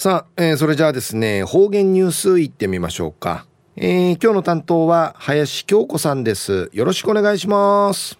[0.00, 3.46] さあ、えー、それじゃあですね、方言ニュースいってみましょうか。
[3.74, 6.70] えー、今日の担当は林京子さんです。
[6.72, 8.16] よろしくお願いします。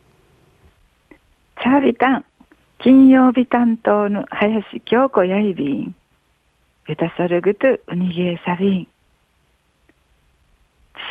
[1.62, 2.24] チャービタン、
[2.80, 5.94] 金曜日担当の林京子やいびん。
[6.88, 8.84] ゆたさるぐとうにげえさびん。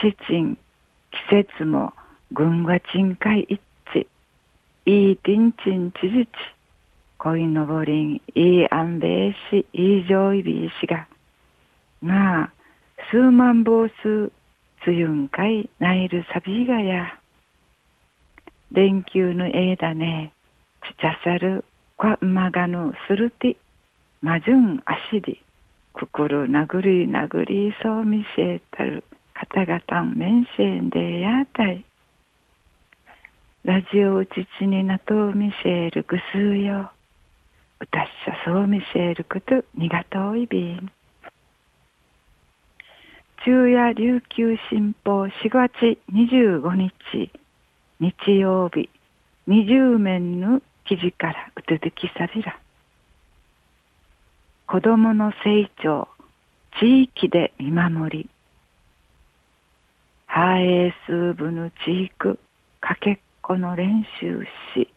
[0.01, 0.57] ちちん、
[1.31, 1.93] 季節も
[2.33, 3.61] 軍が鎮海一
[3.95, 4.05] 致。
[4.85, 6.56] いいてんちんちじち。
[7.19, 11.07] 恋のぼりん、いい安米し、いい上位びしが。
[12.01, 12.51] なあ、
[13.09, 14.31] 数万坊数、
[14.83, 17.19] つゆんかい、ないるさびがや。
[18.71, 20.31] 連休のえだね、
[20.83, 23.57] ちちゃさる、こまがぬするて、
[24.21, 25.41] まじゅんあしり、
[25.93, 31.83] くくるなぐりなぐりそうみせたる、かたがたんめんせんでやたい。
[33.63, 36.91] ラジオうちちになとうみせるぐすうよ。
[37.79, 40.91] うたっしゃそう見せることにがといびん。
[43.43, 47.31] 昼夜琉球新報4月25日
[47.99, 48.89] 日曜日
[49.47, 52.59] 20面の記事からうつづきさびら。
[54.65, 56.09] 子供の成長、
[56.79, 58.29] 地域で見守り。
[60.25, 62.37] ハエース部の地域、
[62.81, 64.43] かけっこの練習
[64.75, 64.89] し、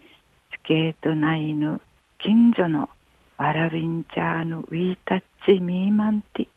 [0.52, 1.80] スケート内の
[2.22, 2.90] 近所の
[3.38, 6.48] わらびんちゃーのウィータッチミーマンティ。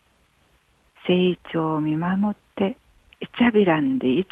[1.07, 2.77] 成長を見守って
[3.19, 4.27] いちゃびらんでいち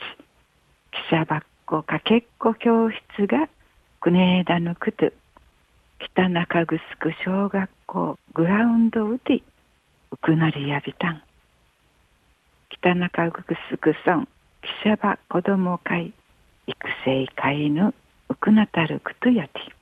[0.92, 3.50] 記者ばっこかけっこ教室が
[4.00, 5.12] くねえだぬくと
[6.00, 6.80] 北中城
[7.26, 9.42] 小学校グラウンドうて
[10.12, 11.22] うくなりやびたん
[12.70, 13.44] 北中城
[14.04, 14.28] 村
[14.62, 16.14] 記者ば子ども会
[16.68, 17.94] 育成会の
[18.30, 19.81] うくなたるくとやて。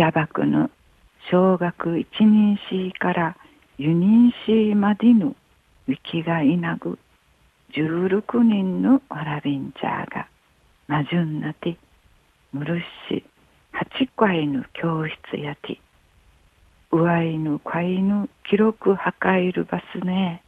[0.00, 0.70] 茶幕の
[1.30, 3.36] 小学一人しから
[3.76, 5.36] 四人しまでの
[5.88, 6.98] ウィキがいなぐ
[7.74, 10.26] 十六人のわらびんちゃーが
[10.88, 11.76] まじゅんなて
[12.54, 13.22] むるし
[13.72, 15.78] 八回の教室やて
[16.92, 20.42] うわいぬかいぬ記録はかいるバスね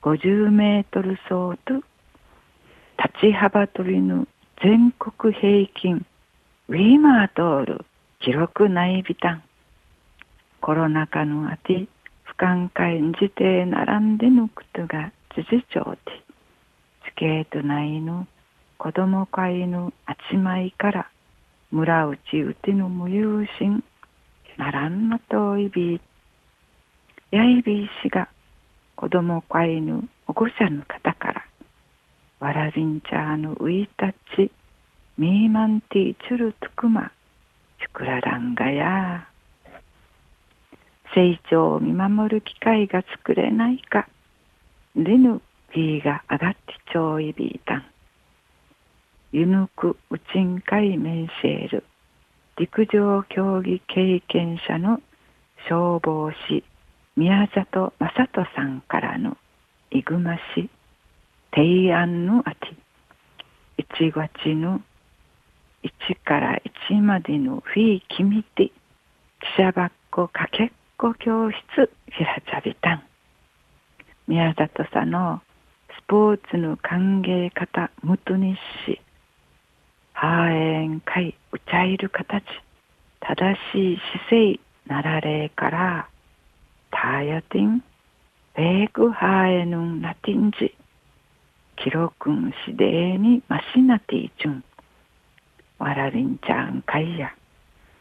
[0.00, 1.74] 50メートル走と
[2.96, 4.26] 立ち幅取りの
[4.62, 6.06] 全国平均
[6.68, 7.64] ウィーマートー
[8.22, 9.42] 記録ないびたん
[10.60, 11.86] コロナ禍のあて
[12.24, 15.98] 不寛解じて並んでぬくとが事実上で
[17.06, 18.26] スケート内の
[18.76, 21.10] 子供会のあちまいから
[21.70, 23.82] 村内うての無有心
[24.58, 25.98] ならんのといび
[27.30, 28.28] やいびいしが
[28.96, 31.46] 子供会の保護者の方から
[32.38, 34.50] わらびんちゃーのういたち
[35.16, 37.12] ミーマンティーチュルトクマ
[37.88, 39.26] クラランガや。
[41.14, 44.08] 成長を見守る機会が作れないか。
[44.94, 45.40] でぬ
[45.74, 46.58] ビーが上がって
[46.92, 47.84] ちょいビータン
[49.32, 51.84] ゆぬくうちんかいメンシェール
[52.56, 55.00] 陸上競技経験者の
[55.68, 56.64] 消防士。
[57.16, 59.36] 宮里正人さんからの
[59.90, 60.68] いぐまし。
[61.54, 62.74] 提案のあて
[63.78, 64.80] 1月の
[65.82, 65.90] 1
[66.24, 66.58] から
[66.90, 68.72] 1までのフィーキミティ記
[69.56, 71.56] 者ばっこかけっこ教室
[72.10, 73.02] ひらちゃびたん。
[74.26, 75.40] 宮里さんの
[75.96, 78.56] スポーツの歓迎方むとに
[78.86, 79.00] し
[80.12, 82.44] ハーエン会うちゃいる形
[83.20, 86.08] 正しい姿勢なられから
[86.90, 87.84] タヤティン
[88.56, 90.74] ベークハーエヌンナティンジ
[91.76, 94.64] 記録んしでにマシナティチュン
[95.80, 97.32] わらりんちゃんかいや、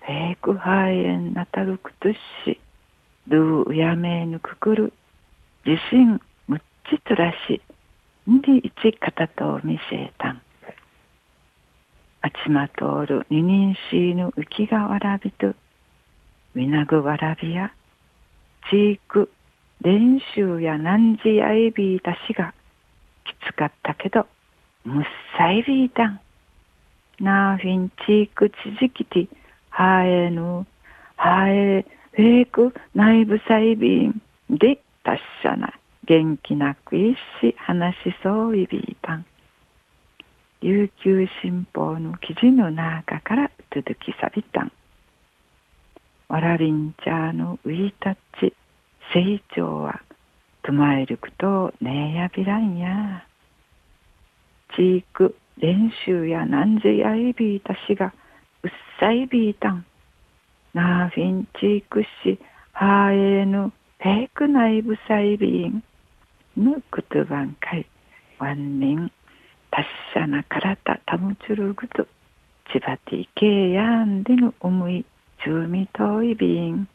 [0.02, 2.60] フェイクハーエンなたるくとし、
[3.30, 4.94] ドゥうやめぬくくる、
[5.66, 7.62] 自信むっちつらし、
[8.30, 10.42] んでいちかたと見せたん。
[12.22, 15.56] あちまとおる二人しぬ浮きがわらびと、
[16.54, 17.72] みなぐわらびや、
[18.70, 19.32] ちいく、
[19.80, 22.54] 練習やなんじやいびいたしが、
[23.24, 24.28] きつかったけど、
[24.84, 25.06] むっ
[25.38, 26.20] さいびいたん。
[27.24, 29.30] なフィンチークチジキティ、
[29.70, 30.66] ハエヌ、
[31.16, 35.74] ハエ、フェイク、内部細便で達者な、
[36.06, 39.26] 元気なくいし、話しそういびいたん。
[40.62, 44.72] 琉球新報の記事の中から続きさびたん。
[46.28, 48.54] わらびんちゃーのウィータッチ、
[49.14, 50.02] 成長は、
[50.64, 53.26] とまえるくとねえやびらんや。
[54.76, 58.14] チーク、練習やなんやいびいたしが
[58.64, 59.86] うっさいびいたん。
[60.74, 62.40] なフィンチークし
[62.74, 65.84] はえぬへークないぶさいびん
[66.56, 67.86] ぬくとばんかい
[68.38, 69.12] わんにん
[69.72, 72.08] 達者なからたたむちゅるぐと
[72.72, 75.06] ちばていけやんでぬおむい
[75.44, 76.88] ちゅうみといびん。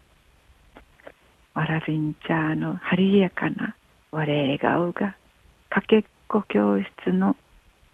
[1.55, 3.77] わらびんちゃーのはりやかな
[4.11, 5.17] われが顔が
[5.69, 7.37] かけっこ教室の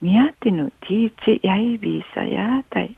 [0.01, 2.97] ミヤティヌティーチヤイビーサヤータイ。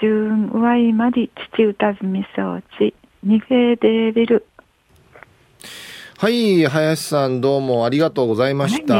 [0.00, 2.92] ジューンワイマリ父歌ずみそうち、
[3.22, 4.44] ニフェーデービル。
[6.18, 8.94] はい、林さんどうもありがとうございました。